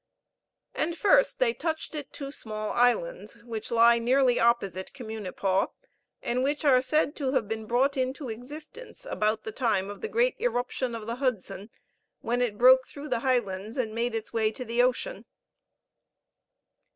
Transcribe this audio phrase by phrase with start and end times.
[0.73, 5.67] And first they touched at two small islands which lie nearly opposite Communipaw,
[6.23, 10.07] and which are said to have been brought into existence about the time of the
[10.09, 11.69] great irruption of the Hudson,
[12.21, 15.25] when it broke through the Highlands and made its way to the ocean.